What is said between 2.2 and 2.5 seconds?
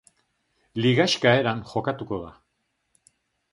da.